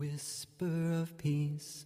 whisper 0.00 0.94
of 1.02 1.18
peace 1.18 1.84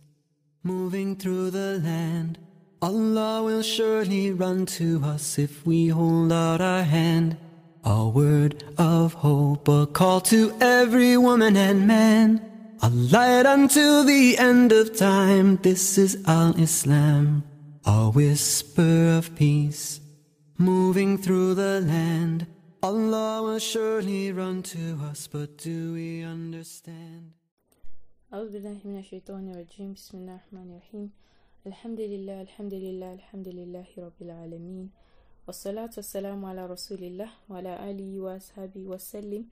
moving 0.63 1.17
through 1.17 1.51
the 1.51 1.81
land. 1.83 2.39
Allah 2.81 3.43
will 3.43 3.63
surely 3.63 4.31
run 4.31 4.67
to 4.67 5.03
us 5.03 5.37
if 5.37 5.67
we 5.67 5.89
hold 5.89 6.33
out 6.33 6.61
our 6.61 6.85
hand. 6.85 7.37
A 7.85 8.07
word 8.07 8.63
of 8.79 9.15
hope, 9.15 9.67
a 9.67 9.89
call 9.89 10.21
to 10.33 10.57
every 10.61 11.17
woman 11.17 11.57
and 11.57 11.89
man. 11.89 12.41
A 12.83 12.89
light 12.89 13.47
until 13.47 14.05
the 14.05 14.39
end 14.39 14.71
of 14.71 14.97
time. 14.97 15.57
This 15.57 15.99
is 15.99 16.23
Al 16.29 16.55
Islam, 16.55 17.43
a 17.85 18.11
whisper 18.11 19.17
of 19.19 19.35
peace 19.35 20.01
moving 20.57 21.19
through 21.19 21.55
the 21.55 21.81
land. 21.81 22.47
Allah 22.81 23.43
will 23.43 23.59
surely 23.59 24.31
run 24.31 24.63
to 24.63 25.01
us, 25.11 25.27
but 25.27 25.59
do 25.59 25.95
we 25.95 26.23
understand? 26.23 27.33
أعوذ 28.35 28.51
بالله 28.51 28.79
من 28.85 28.99
الشيطان 28.99 29.51
الرجيم. 29.51 29.95
بسم 29.95 30.19
الله 30.19 30.35
الرحمن 30.35 30.67
الرحيم. 30.71 31.07
الحمد 31.71 32.01
لله 32.01 32.43
الحمد 32.43 32.75
لله 32.75 33.13
الحمد 33.13 33.49
لله 33.49 33.89
رب 33.99 34.19
العالمين. 34.27 34.91
والصلاة 35.47 35.95
والسلام 35.95 36.45
على 36.45 36.67
رسول 36.67 36.99
الله 36.99 37.31
وعلى 37.49 37.91
آله 37.91 38.11
وأصحابه 38.21 38.83
وسلم. 38.91 39.47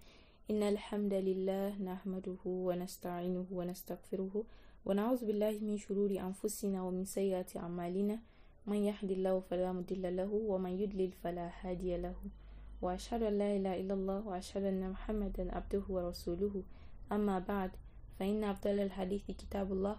إن 0.51 0.63
الحمد 0.63 1.15
لله 1.15 1.79
نحمده 1.79 2.43
ونستعينه 2.43 3.47
ونستغفره 3.55 4.35
ونعوذ 4.87 5.21
بالله 5.27 5.55
من 5.63 5.79
شرور 5.79 6.11
أنفسنا 6.19 6.83
ومن 6.83 7.05
سيئات 7.07 7.57
أعمالنا. 7.57 8.19
من 8.67 8.81
يهد 8.91 9.11
الله 9.11 9.41
فلا 9.47 9.71
مضل 9.73 10.17
له 10.17 10.33
ومن 10.35 10.73
يضلل 10.83 11.13
فلا 11.23 11.55
هادي 11.63 12.03
له. 12.03 12.19
وأشهد 12.83 13.23
أن 13.23 13.39
لا 13.39 13.57
إله 13.57 13.75
إلا 13.81 13.95
الله 13.95 14.27
وأشهد 14.27 14.65
أن 14.75 14.91
محمدا 14.91 15.55
عبده 15.55 15.83
ورسوله. 15.87 16.55
أما 17.13 17.39
بعد 17.39 17.71
فإن 18.19 18.45
أفضل 18.45 18.81
الحديث 18.81 19.31
كتاب 19.31 19.73
الله 19.73 19.97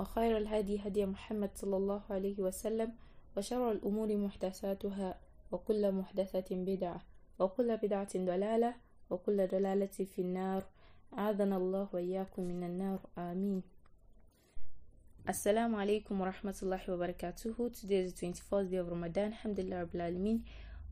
وخير 0.00 0.36
الهدي 0.36 0.80
هدي 0.86 1.06
محمد 1.06 1.50
صلى 1.54 1.76
الله 1.76 2.02
عليه 2.10 2.38
وسلم 2.40 2.92
وشر 3.36 3.72
الأمور 3.72 4.16
محدثاتها 4.16 5.18
وكل 5.52 5.92
محدثة 5.92 6.44
بدعة 6.50 7.00
وكل 7.38 7.76
بدعة 7.76 8.08
ضلالة 8.16 8.74
وكل 9.10 9.46
ضلالة 9.46 9.86
في 9.86 10.18
النار 10.18 10.62
أعاذنا 11.18 11.56
الله 11.56 11.88
وإياكم 11.92 12.42
من 12.42 12.62
النار 12.64 12.98
آمين 13.18 13.62
Assalamu 15.26 15.78
alaikum 15.80 16.20
wa 16.20 16.26
rahmatullahi 16.30 16.84
wa 16.90 16.96
barakatuhu. 16.98 17.72
Today 17.72 18.04
is 18.04 18.12
the 18.12 18.26
24th 18.26 18.70
day 18.70 18.76
of 18.76 18.88
Ramadan. 18.90 19.32
Alhamdulillah 19.32 19.86
Rabbil 19.88 20.02
Alameen. 20.04 20.40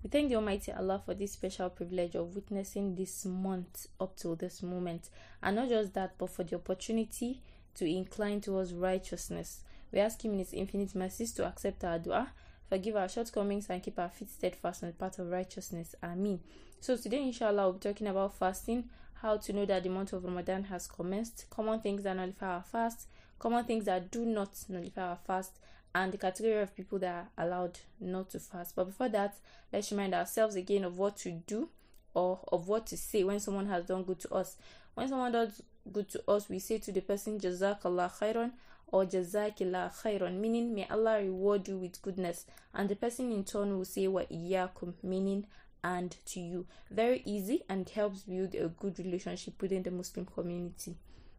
We 0.03 0.11
thank 0.11 0.31
the 0.31 0.35
Almighty 0.35 0.73
Allah 0.73 1.01
for 1.05 1.15
this 1.15 1.33
special 1.33 1.71
privilege 1.71 2.17
of 2.17 2.35
witnessing 2.35 2.97
this 2.97 3.25
month 3.25 3.87
up 4.01 4.17
till 4.17 4.35
this 4.35 4.61
moment. 4.61 5.09
And 5.41 5.55
not 5.55 5.69
just 5.69 5.95
that, 5.95 6.19
but 6.19 6.31
for 6.31 6.43
the 6.43 6.57
opportunity 6.57 7.41
to 7.77 7.87
incline 7.87 8.41
towards 8.41 8.75
righteousness. 8.75 9.61
We 9.93 10.01
ask 10.01 10.25
Him 10.25 10.33
in 10.33 10.41
His 10.41 10.53
infinite 10.53 10.97
mercies 10.97 11.33
to 11.35 11.47
accept 11.47 11.85
our 11.85 12.01
dua, 12.01 12.33
forgive 12.69 12.97
our 12.97 13.09
shortcomings, 13.09 13.67
and 13.71 13.81
keep 13.81 13.97
our 13.97 14.09
feet 14.09 14.31
steadfast 14.31 14.83
on 14.83 14.89
the 14.89 14.95
path 14.95 15.21
of 15.21 15.31
righteousness. 15.31 15.95
Ameen. 16.03 16.41
So, 16.81 16.97
today, 16.97 17.23
inshallah, 17.23 17.63
we'll 17.63 17.75
be 17.75 17.79
talking 17.79 18.09
about 18.09 18.37
fasting, 18.37 18.89
how 19.15 19.37
to 19.37 19.53
know 19.53 19.67
that 19.67 19.85
the 19.85 19.89
month 19.89 20.13
of 20.15 20.25
Ramadan 20.25 20.65
has 20.65 20.89
commenced, 20.89 21.47
common 21.49 21.79
things 21.79 22.03
that 22.03 22.17
nullify 22.17 22.57
our 22.57 22.65
fast, 22.65 23.07
common 23.39 23.65
things 23.67 23.85
that 23.85 24.11
do 24.11 24.25
not 24.25 24.51
nullify 24.69 25.11
our 25.11 25.19
fast, 25.25 25.61
and 25.95 26.13
the 26.13 26.19
category 26.19 26.61
of 26.61 26.75
people 26.75 26.99
that 27.01 27.29
are 27.37 27.45
allowed 27.45 27.79
not 28.01 28.31
to 28.31 28.41
fast. 28.41 28.75
But 28.75 28.85
before 28.87 29.09
that, 29.11 29.37
let's 29.73 29.91
remind 29.91 30.15
ourselves 30.15 30.57
again 30.57 30.85
of 30.85 30.99
what 30.99 31.17
to 31.19 31.31
do 31.31 31.69
or 32.15 32.41
of 32.51 32.69
what 32.69 32.87
to 32.89 32.97
say 32.97 33.25
when 33.25 33.41
someone 33.41 33.67
has 33.67 33.87
done 33.87 34.05
good 34.05 34.21
to 34.21 34.35
us. 34.35 34.57
When 34.95 35.09
someone 35.09 35.33
does 35.33 35.63
good 35.91 36.09
to 36.11 36.23
us, 36.31 36.49
we 36.49 36.59
say 36.59 36.79
to 36.79 36.93
the 36.93 37.01
person, 37.01 37.39
Jazakallah 37.39 38.13
khairan 38.19 38.53
or 38.87 39.05
Jazakillah 39.05 39.93
khairan, 40.03 40.39
meaning 40.39 40.75
may 40.75 40.87
Allah 40.89 41.19
reward 41.19 41.69
you 41.69 41.79
with 41.79 42.01
goodness. 42.03 42.47
And 42.75 42.89
the 42.89 42.97
person 42.97 43.33
in 43.33 43.45
turn 43.45 43.77
will 43.77 43.85
say, 43.85 44.07
Wa 44.07 44.23
iyakum, 44.31 44.95
meaning 45.03 45.47
and 45.85 46.17
to 46.27 46.41
you. 46.41 46.67
Very 46.91 47.23
easy 47.25 47.63
and 47.69 47.89
helps 47.89 48.21
build 48.23 48.55
a 48.55 48.69
good 48.69 48.99
relationship 48.99 49.61
within 49.61 49.83
the 49.83 49.91
Muslim 49.91 50.27
community. 50.27 50.97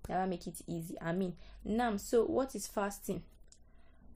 That 0.07 0.27
make 0.27 0.47
it 0.47 0.61
easy. 0.67 0.97
I 1.01 1.13
mean, 1.13 1.35
now, 1.63 1.95
so 1.97 2.25
what 2.25 2.55
is 2.55 2.67
fasting? 2.67 3.23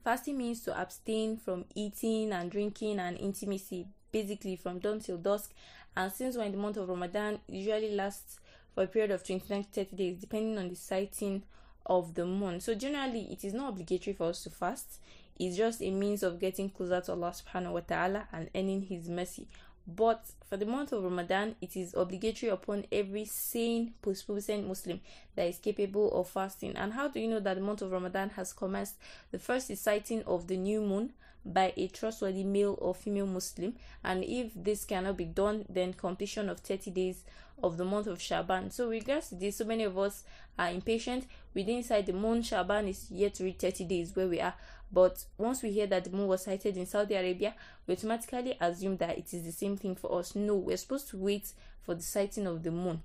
Fasting 0.08 0.38
means 0.38 0.62
to 0.62 0.74
abstain 0.80 1.36
from 1.36 1.66
eating 1.74 2.32
and 2.32 2.50
drinking 2.50 2.98
and 2.98 3.18
intimacy, 3.18 3.88
basically 4.10 4.56
from 4.56 4.78
dawn 4.78 5.00
till 5.00 5.18
dusk. 5.18 5.52
And 5.94 6.10
since 6.10 6.34
we're 6.34 6.44
in 6.44 6.52
the 6.52 6.56
month 6.56 6.78
of 6.78 6.88
Ramadan, 6.88 7.40
usually 7.46 7.94
lasts 7.94 8.40
for 8.74 8.84
a 8.84 8.86
period 8.86 9.10
of 9.10 9.22
29 9.22 9.64
to 9.64 9.68
30 9.84 9.96
days, 9.96 10.16
depending 10.18 10.56
on 10.56 10.70
the 10.70 10.76
sighting 10.76 11.42
of 11.84 12.14
the 12.14 12.24
moon. 12.24 12.60
So 12.60 12.74
generally, 12.74 13.30
it 13.30 13.44
is 13.44 13.52
not 13.52 13.68
obligatory 13.68 14.14
for 14.14 14.30
us 14.30 14.42
to 14.44 14.48
fast. 14.48 14.98
It's 15.38 15.58
just 15.58 15.82
a 15.82 15.90
means 15.90 16.22
of 16.22 16.40
getting 16.40 16.70
closer 16.70 17.02
to 17.02 17.12
Allah 17.12 17.34
subhanahu 17.36 17.72
wa 17.72 17.80
ta'ala 17.80 18.28
and 18.32 18.48
earning 18.54 18.80
His 18.84 19.10
mercy. 19.10 19.46
But 19.88 20.26
for 20.44 20.58
the 20.58 20.66
month 20.66 20.92
of 20.92 21.02
Ramadan, 21.02 21.56
it 21.62 21.74
is 21.74 21.94
obligatory 21.94 22.50
upon 22.50 22.84
every 22.92 23.24
sane 23.24 23.94
post-pubescent 24.02 24.66
Muslim 24.66 25.00
that 25.34 25.48
is 25.48 25.58
capable 25.58 26.12
of 26.12 26.28
fasting. 26.28 26.76
And 26.76 26.92
how 26.92 27.08
do 27.08 27.18
you 27.18 27.28
know 27.28 27.40
that 27.40 27.54
the 27.54 27.62
month 27.62 27.80
of 27.80 27.90
Ramadan 27.90 28.30
has 28.30 28.52
commenced? 28.52 28.96
The 29.30 29.38
first 29.38 29.70
is 29.70 29.80
sighting 29.80 30.22
of 30.24 30.46
the 30.46 30.58
new 30.58 30.82
moon 30.82 31.14
by 31.42 31.72
a 31.76 31.88
trustworthy 31.88 32.44
male 32.44 32.76
or 32.80 32.94
female 32.94 33.26
Muslim. 33.26 33.76
And 34.04 34.24
if 34.24 34.52
this 34.54 34.84
cannot 34.84 35.16
be 35.16 35.24
done, 35.24 35.64
then 35.70 35.94
completion 35.94 36.50
of 36.50 36.60
30 36.60 36.90
days 36.90 37.24
of 37.62 37.78
the 37.78 37.84
month 37.84 38.06
of 38.06 38.20
Shaban. 38.20 38.70
So, 38.70 38.88
regards 38.88 39.30
to 39.30 39.36
this, 39.36 39.56
so 39.56 39.64
many 39.64 39.84
of 39.84 39.98
us 39.98 40.22
are 40.58 40.68
impatient. 40.70 41.26
We 41.54 41.62
didn't 41.62 41.78
inside 41.78 42.06
the 42.06 42.12
moon, 42.12 42.42
Shaban 42.42 42.88
is 42.88 43.10
yet 43.10 43.34
to 43.34 43.44
reach 43.44 43.58
30 43.58 43.84
days 43.84 44.14
where 44.14 44.28
we 44.28 44.40
are. 44.40 44.54
But 44.90 45.24
once 45.36 45.62
we 45.62 45.70
hear 45.70 45.86
that 45.86 46.04
the 46.04 46.10
moon 46.10 46.28
was 46.28 46.44
sighted 46.44 46.76
in 46.76 46.86
Saudi 46.86 47.14
Arabia, 47.14 47.54
we 47.86 47.94
automatically 47.94 48.56
assume 48.60 48.96
that 48.98 49.18
it 49.18 49.32
is 49.34 49.44
the 49.44 49.52
same 49.52 49.76
thing 49.76 49.94
for 49.94 50.18
us. 50.18 50.34
No, 50.34 50.56
we're 50.56 50.76
supposed 50.76 51.08
to 51.10 51.18
wait 51.18 51.52
for 51.82 51.94
the 51.94 52.02
sighting 52.02 52.46
of 52.46 52.62
the 52.62 52.70
moon 52.70 53.02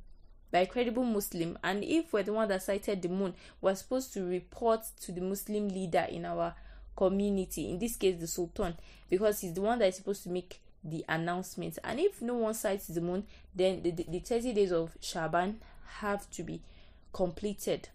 by 0.52 0.60
a 0.60 0.66
credible 0.66 1.04
Muslim. 1.04 1.58
And 1.64 1.84
if 1.84 2.14
we're 2.14 2.24
the 2.24 2.34
one 2.34 2.48
that 2.50 2.64
sighted 2.64 3.02
the 3.02 3.10
moon, 3.10 3.34
we're 3.60 3.76
supposed 3.76 4.14
to 4.14 4.24
report 4.24 4.82
to 5.02 5.12
the 5.12 5.22
Muslim 5.22 5.68
leader 5.68 6.08
in 6.10 6.26
our 6.26 6.56
community, 6.96 7.70
in 7.70 7.80
this 7.80 7.96
case, 7.96 8.20
the 8.20 8.28
Sultan, 8.28 8.78
because 9.10 9.42
he's 9.42 9.54
the 9.54 9.62
one 9.62 9.80
that 9.80 9.88
is 9.88 9.96
supposed 9.96 10.24
to 10.24 10.30
make 10.30 10.62
the 10.84 11.04
announcement. 11.10 11.80
And 11.84 12.00
if 12.00 12.22
no 12.22 12.36
one 12.36 12.54
sights 12.54 12.88
the 12.88 13.02
moon, 13.02 13.26
then 13.56 13.82
the, 13.82 13.92
the, 13.92 14.06
the 14.08 14.20
30 14.20 14.54
days 14.54 14.72
of 14.72 14.92
Shaban 15.02 15.60
have 16.00 16.30
to 16.32 16.44
be 16.44 16.62
completed 17.12 17.90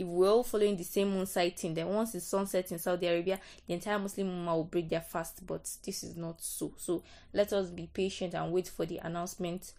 if 0.00 0.06
we're 0.06 0.30
all 0.30 0.42
following 0.42 0.78
the 0.78 0.82
same 0.82 1.10
moon 1.10 1.26
sighting, 1.26 1.74
then 1.74 1.86
once 1.86 2.12
the 2.12 2.20
sun 2.20 2.46
sets 2.46 2.72
in 2.72 2.78
Saudi 2.78 3.06
Arabia, 3.06 3.38
the 3.66 3.74
entire 3.74 3.98
Muslim 3.98 4.28
Ummah 4.28 4.56
will 4.56 4.64
break 4.64 4.88
their 4.88 5.02
fast. 5.02 5.46
But 5.46 5.70
this 5.84 6.02
is 6.02 6.16
not 6.16 6.40
so. 6.40 6.72
So 6.78 7.02
let 7.34 7.52
us 7.52 7.68
be 7.68 7.86
patient 7.92 8.32
and 8.32 8.50
wait 8.50 8.66
for 8.68 8.86
the 8.86 8.96
announcement 8.96 9.74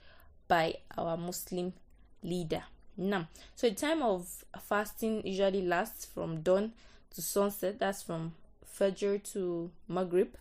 by 0.47 0.75
our 0.95 1.17
Muslim 1.17 1.73
leader. 2.21 2.61
Now, 2.95 3.29
so 3.55 3.67
the 3.67 3.73
time 3.73 4.03
of 4.03 4.45
fasting 4.61 5.25
usually 5.25 5.63
lasts 5.63 6.05
from 6.05 6.41
dawn 6.41 6.73
to 7.15 7.21
sunset. 7.23 7.79
That's 7.79 8.03
from 8.03 8.35
Fajr 8.79 9.23
to 9.33 9.71
Maghrib. 9.87 10.35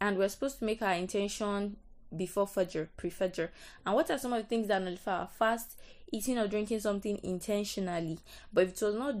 And 0.00 0.18
we're 0.18 0.28
supposed 0.28 0.58
to 0.58 0.64
make 0.64 0.82
our 0.82 0.94
intention 0.94 1.76
before 2.16 2.48
Fajr, 2.48 2.88
pre 2.96 3.08
Fajr. 3.08 3.50
And 3.86 3.94
what 3.94 4.10
are 4.10 4.18
some 4.18 4.32
of 4.32 4.42
the 4.42 4.48
things 4.48 4.66
that 4.66 4.82
nullify 4.82 5.20
our 5.20 5.28
fast? 5.28 5.78
Eating 6.12 6.38
or 6.38 6.46
drinking 6.46 6.80
something 6.80 7.18
intentionally. 7.22 8.18
But 8.52 8.64
if 8.64 8.70
it 8.74 8.82
was 8.84 8.94
not 8.94 9.16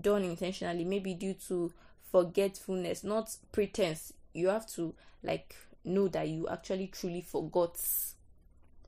done 0.00 0.24
intentionally, 0.24 0.84
maybe 0.84 1.14
due 1.14 1.34
to 1.48 1.72
forgetfulness, 2.10 3.04
not 3.04 3.36
pretense, 3.52 4.12
you 4.32 4.48
have 4.48 4.66
to 4.72 4.94
like 5.22 5.54
know 5.84 6.08
that 6.08 6.28
you 6.28 6.48
actually 6.48 6.88
truly 6.88 7.20
forgot. 7.20 7.78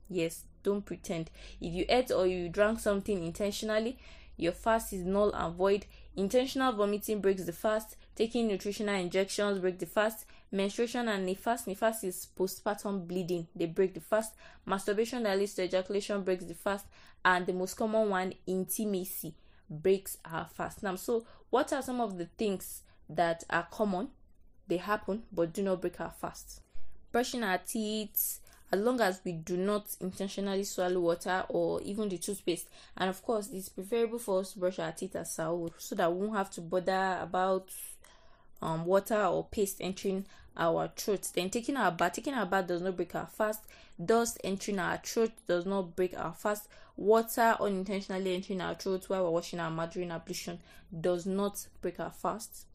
Yes, 0.09 0.43
don't 0.63 0.85
pretend. 0.85 1.29
If 1.61 1.73
you 1.73 1.85
ate 1.89 2.11
or 2.11 2.25
you 2.27 2.49
drank 2.49 2.79
something 2.79 3.23
intentionally, 3.23 3.97
your 4.37 4.53
fast 4.53 4.93
is 4.93 5.03
null 5.03 5.31
and 5.33 5.55
void. 5.55 5.85
Intentional 6.15 6.73
vomiting 6.73 7.21
breaks 7.21 7.43
the 7.45 7.53
fast. 7.53 7.95
Taking 8.17 8.47
nutritional 8.47 8.95
injections 8.95 9.59
break 9.59 9.77
the 9.77 9.85
fast 9.85 10.25
menstruation 10.51 11.07
and 11.07 11.29
nifas 11.29 11.67
nifas 11.67 12.03
is 12.03 12.27
postpartum 12.35 13.07
bleeding. 13.07 13.45
They 13.55 13.67
break 13.67 13.93
the 13.93 13.99
fast. 13.99 14.33
Masturbation 14.65 15.21
that 15.21 15.37
leads 15.37 15.53
to 15.53 15.65
ejaculation 15.65 16.23
breaks 16.23 16.45
the 16.45 16.55
fast. 16.55 16.87
And 17.23 17.45
the 17.45 17.53
most 17.53 17.75
common 17.75 18.09
one 18.09 18.33
intimacy 18.47 19.35
breaks 19.69 20.17
our 20.25 20.47
fast. 20.51 20.81
Now 20.81 20.95
so 20.95 21.27
what 21.51 21.71
are 21.71 21.83
some 21.83 22.01
of 22.01 22.17
the 22.17 22.25
things 22.25 22.81
that 23.07 23.43
are 23.51 23.67
common? 23.69 24.09
They 24.67 24.77
happen 24.77 25.21
but 25.31 25.53
do 25.53 25.61
not 25.61 25.81
break 25.81 26.01
our 26.01 26.09
fast. 26.09 26.61
Brushing 27.11 27.43
our 27.43 27.59
teeth 27.59 28.39
as 28.71 28.79
long 28.79 28.99
as 28.99 29.21
we 29.23 29.31
do 29.31 29.57
not 29.57 29.95
intentionally 30.01 30.63
swallow 30.63 30.99
water 30.99 31.45
or 31.49 31.81
even 31.83 32.09
the 32.09 32.17
toothpaste. 32.17 32.67
And 32.97 33.11
of 33.11 33.21
course 33.21 33.49
it's 33.53 33.69
preferable 33.69 34.17
for 34.17 34.39
us 34.39 34.53
to 34.53 34.59
brush 34.59 34.79
our 34.79 34.91
teeth 34.91 35.15
as 35.15 35.37
sahur 35.37 35.71
so 35.77 35.93
that 35.95 36.11
we 36.11 36.25
won't 36.25 36.37
have 36.37 36.49
to 36.51 36.61
bother 36.61 37.19
about 37.21 37.69
um, 38.61 38.85
water 38.85 39.23
or 39.23 39.45
paste 39.45 39.77
entering 39.81 40.25
our 40.55 40.89
throat. 40.95 41.29
Then 41.33 41.49
taking 41.49 41.77
our 41.77 41.91
bath, 41.91 42.13
taking 42.13 42.33
our 42.33 42.45
bath 42.45 42.67
does 42.67 42.81
not 42.81 42.95
break 42.95 43.15
our 43.15 43.27
fast. 43.27 43.61
Dust 44.03 44.39
entering 44.43 44.79
our 44.79 44.97
throat 44.97 45.31
does 45.47 45.65
not 45.65 45.95
break 45.95 46.17
our 46.17 46.33
fast. 46.33 46.67
Water 46.95 47.55
unintentionally 47.59 48.33
entering 48.35 48.61
our 48.61 48.75
throat 48.75 49.05
while 49.07 49.23
we're 49.23 49.29
washing 49.29 49.59
our 49.59 49.69
mouth 49.69 49.93
during 49.93 50.11
ablution 50.11 50.59
does 50.99 51.25
not 51.25 51.67
break 51.81 51.99
our 51.99 52.11
fast. 52.11 52.65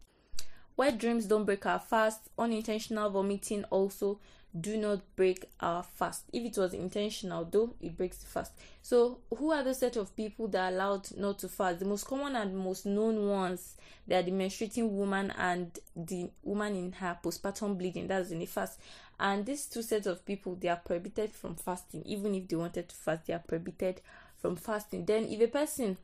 Wet 0.76 0.99
dreams 0.99 1.26
don't 1.26 1.44
break 1.44 1.67
our 1.67 1.79
fast. 1.79 2.29
Unintentional 2.38 3.11
vomiting 3.11 3.64
also 3.64 4.20
do 4.58 4.76
not 4.76 5.00
break 5.16 5.46
our 5.60 5.82
fast. 5.82 6.25
If 6.32 6.44
it 6.44 6.60
was 6.60 6.75
intentional, 6.75 7.46
though, 7.50 7.75
it 7.81 7.96
breaks 7.96 8.19
the 8.19 8.26
fast. 8.26 8.52
So, 8.82 9.19
who 9.37 9.50
are 9.50 9.62
the 9.62 9.75
set 9.75 9.96
of 9.96 10.14
people 10.14 10.49
that 10.49 10.60
are 10.72 10.75
allowed 10.75 11.16
not 11.16 11.38
to 11.40 11.49
fast? 11.49 11.78
The 11.78 11.87
most 11.87 12.06
common 12.06 12.37
and 12.37 12.56
most 12.56 12.84
known 12.84 13.28
ones 13.28 13.76
they 14.06 14.16
are 14.16 14.22
the 14.22 14.32
menstruating 14.32 14.90
woman 14.90 15.32
and 15.38 15.78
the 15.94 16.28
woman 16.43 16.75
in 16.75 16.93
her 16.93 17.16
postpartum 17.22 17.78
bleeding. 17.78 18.08
That's 18.08 18.31
in 18.31 18.40
the 18.40 18.46
fast. 18.46 18.81
And 19.19 19.46
these 19.46 19.66
two 19.66 19.82
sets 19.82 20.06
of 20.06 20.25
people 20.26 20.56
they 20.56 20.69
are 20.69 20.76
prohibited 20.76 21.31
from 21.31 21.55
fasting. 21.55 22.02
Even 22.05 22.34
if 22.34 22.48
they 22.48 22.56
wanted 22.56 22.88
to 22.88 22.94
fast, 22.94 23.26
they 23.26 23.34
are 23.34 23.38
prohibited 23.38 24.00
from 24.38 24.56
fasting. 24.56 25.05
Then, 25.05 25.25
if 25.25 25.40
a 25.40 25.48
person, 25.48 25.96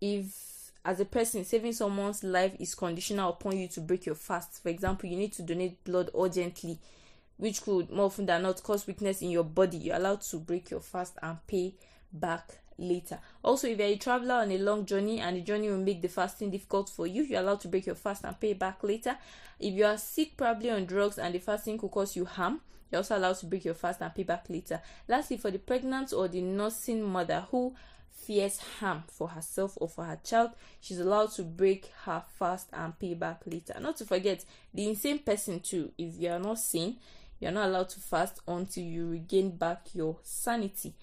if 0.00 0.54
as 0.84 1.00
a 1.00 1.04
person 1.04 1.44
saving 1.44 1.72
someone's 1.72 2.22
life 2.22 2.54
is 2.60 2.74
conditional 2.74 3.30
upon 3.30 3.56
you 3.56 3.66
to 3.68 3.80
break 3.80 4.04
your 4.04 4.14
fast 4.14 4.62
for 4.62 4.68
example 4.68 5.08
you 5.08 5.16
need 5.16 5.32
to 5.32 5.42
donate 5.42 5.82
blood 5.82 6.10
urgently 6.14 6.78
which 7.36 7.62
could 7.62 7.90
more 7.90 8.06
often 8.06 8.26
than 8.26 8.42
not 8.42 8.62
cause 8.62 8.86
weakness 8.86 9.22
in 9.22 9.30
your 9.30 9.44
body, 9.44 9.76
you're 9.76 9.96
allowed 9.96 10.20
to 10.22 10.36
break 10.38 10.70
your 10.70 10.80
fast 10.80 11.14
and 11.22 11.44
pay 11.46 11.74
back 12.12 12.58
later. 12.78 13.18
Also, 13.42 13.68
if 13.68 13.78
you're 13.78 13.88
a 13.88 13.96
traveler 13.96 14.34
on 14.36 14.50
a 14.50 14.58
long 14.58 14.84
journey 14.84 15.20
and 15.20 15.36
the 15.36 15.40
journey 15.40 15.68
will 15.68 15.78
make 15.78 16.02
the 16.02 16.08
fasting 16.08 16.50
difficult 16.50 16.88
for 16.88 17.06
you, 17.06 17.22
you're 17.22 17.40
allowed 17.40 17.60
to 17.60 17.68
break 17.68 17.86
your 17.86 17.94
fast 17.94 18.24
and 18.24 18.38
pay 18.40 18.52
back 18.52 18.82
later. 18.82 19.16
If 19.60 19.74
you 19.74 19.84
are 19.84 19.98
sick, 19.98 20.36
probably 20.36 20.70
on 20.70 20.86
drugs, 20.86 21.18
and 21.18 21.34
the 21.34 21.38
fasting 21.38 21.78
could 21.78 21.90
cause 21.90 22.16
you 22.16 22.24
harm, 22.24 22.60
you're 22.90 22.98
also 22.98 23.16
allowed 23.16 23.36
to 23.38 23.46
break 23.46 23.64
your 23.64 23.74
fast 23.74 24.00
and 24.00 24.14
pay 24.14 24.22
back 24.22 24.46
later. 24.48 24.80
Lastly, 25.08 25.36
for 25.36 25.50
the 25.50 25.58
pregnant 25.58 26.12
or 26.12 26.28
the 26.28 26.40
nursing 26.40 27.02
mother 27.02 27.46
who 27.50 27.74
fears 28.10 28.58
harm 28.78 29.02
for 29.08 29.28
herself 29.28 29.76
or 29.80 29.88
for 29.88 30.04
her 30.04 30.18
child, 30.22 30.50
she's 30.80 30.98
allowed 30.98 31.32
to 31.32 31.42
break 31.42 31.90
her 32.04 32.22
fast 32.38 32.68
and 32.72 32.98
pay 32.98 33.14
back 33.14 33.42
later. 33.46 33.74
Not 33.80 33.96
to 33.98 34.04
forget, 34.04 34.44
the 34.72 34.88
insane 34.88 35.18
person 35.18 35.60
too, 35.60 35.92
if 35.98 36.18
you 36.18 36.30
are 36.30 36.38
not 36.38 36.58
sane, 36.58 36.96
you're 37.44 37.52
not 37.52 37.68
allowed 37.68 37.90
to 37.90 38.00
fast 38.00 38.40
until 38.48 38.82
you 38.82 39.06
regain 39.06 39.50
back 39.50 39.88
your 39.92 40.16
sanity. 40.22 40.94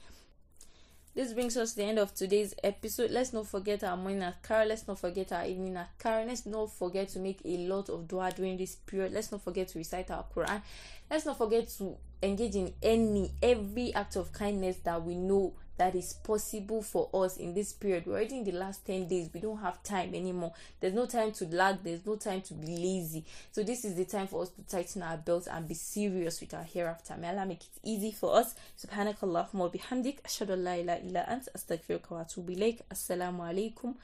This 1.13 1.33
brings 1.33 1.55
us 1.55 1.73
to 1.73 1.75
the 1.75 1.83
end 1.83 1.99
of 1.99 2.15
today's 2.15 2.55
episode. 2.63 3.11
Let's 3.11 3.31
not 3.31 3.45
forget 3.45 3.83
our 3.83 3.95
morning 3.95 4.23
adhkar. 4.23 4.67
Let's 4.67 4.87
not 4.87 4.97
forget 4.97 5.31
our 5.31 5.45
evening 5.45 5.75
adhkar. 5.75 6.25
Let's 6.25 6.47
not 6.47 6.71
forget 6.71 7.09
to 7.09 7.19
make 7.19 7.41
a 7.45 7.57
lot 7.67 7.89
of 7.89 8.07
dua 8.07 8.31
during 8.35 8.57
this 8.57 8.73
period. 8.73 9.13
Let's 9.13 9.31
not 9.31 9.43
forget 9.43 9.67
to 9.67 9.77
recite 9.77 10.09
our 10.09 10.25
Quran. 10.35 10.63
Let's 11.11 11.27
not 11.27 11.37
forget 11.37 11.69
to 11.77 11.95
engage 12.23 12.55
in 12.55 12.73
any 12.81 13.33
every 13.43 13.93
act 13.93 14.15
of 14.15 14.33
kindness 14.33 14.77
that 14.77 15.03
we 15.03 15.13
know 15.13 15.53
that 15.77 15.95
is 15.95 16.13
possible 16.13 16.81
for 16.81 17.09
us 17.13 17.37
in 17.37 17.53
this 17.53 17.73
period. 17.73 18.05
We're 18.05 18.13
already 18.13 18.37
in 18.37 18.43
the 18.43 18.51
last 18.51 18.85
10 18.85 19.07
days. 19.07 19.29
We 19.33 19.39
don't 19.39 19.57
have 19.57 19.81
time 19.83 20.13
anymore. 20.13 20.53
There's 20.79 20.93
no 20.93 21.05
time 21.05 21.31
to 21.33 21.45
lag, 21.45 21.79
there's 21.83 22.05
no 22.05 22.15
time 22.15 22.41
to 22.41 22.53
be 22.53 22.67
lazy. 22.67 23.25
So, 23.51 23.63
this 23.63 23.83
is 23.85 23.95
the 23.95 24.05
time 24.05 24.27
for 24.27 24.43
us 24.43 24.49
to 24.49 24.61
tighten 24.63 25.01
our 25.01 25.17
belts 25.17 25.47
and 25.47 25.67
be 25.67 25.73
serious 25.73 26.39
with 26.41 26.53
our 26.53 26.63
hereafter. 26.63 27.15
May 27.17 27.29
Allah 27.29 27.45
make 27.45 27.61
it 27.63 27.79
easy 27.83 28.11
for 28.11 28.35
us. 28.35 28.53
Subhanakallahumma 28.83 29.73
bihamdik. 29.73 30.21
Ashhadu 30.21 30.53
an 30.53 30.63
la 30.63 30.73
ilaha 30.73 30.99
illa 31.03 31.25
ant. 31.27 31.47
Astaghfiruka 31.55 32.11
wa 32.11 32.23
atubu 32.23 32.55
ilayk. 32.55 32.81
Assalamu 32.91 33.39
alaikum 33.41 33.95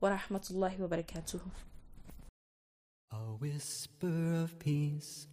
wa 0.00 0.16
rahmatullahi 0.16 0.78
wa. 0.78 1.40
A 3.12 3.16
whisper 3.38 4.42
of 4.42 4.58
peace 4.58 5.26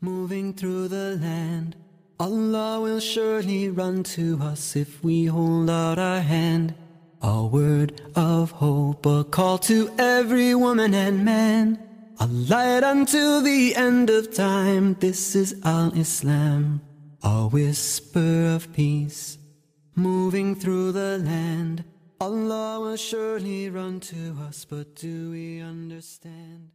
moving 0.00 0.52
through 0.52 0.88
the 0.88 1.16
land 1.16 1.76
Allah 2.20 2.80
will 2.80 3.00
surely 3.00 3.68
run 3.68 4.02
to 4.14 4.38
us 4.40 4.76
if 4.76 5.02
we 5.02 5.26
hold 5.26 5.68
out 5.68 5.98
our 5.98 6.20
hand. 6.20 6.74
A 7.20 7.44
word 7.44 8.00
of 8.14 8.52
hope, 8.52 9.04
a 9.06 9.24
call 9.24 9.58
to 9.58 9.90
every 9.98 10.54
woman 10.54 10.94
and 10.94 11.24
man. 11.24 11.78
A 12.20 12.26
light 12.26 12.84
until 12.84 13.40
the 13.40 13.74
end 13.74 14.10
of 14.10 14.32
time. 14.32 14.94
This 15.00 15.34
is 15.34 15.60
Al 15.64 15.92
Islam, 15.98 16.82
a 17.22 17.48
whisper 17.48 18.54
of 18.54 18.72
peace 18.72 19.38
moving 19.96 20.54
through 20.54 20.92
the 20.92 21.18
land. 21.18 21.84
Allah 22.20 22.80
will 22.80 22.96
surely 22.96 23.70
run 23.70 24.00
to 24.00 24.36
us, 24.46 24.64
but 24.64 24.94
do 24.94 25.30
we 25.30 25.60
understand? 25.60 26.70